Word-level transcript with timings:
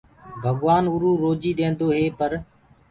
ڀگوآن 0.43 0.83
اُروئو 0.93 1.21
روجي 1.23 1.51
ديديندوئي 1.57 2.07
پر 2.17 2.31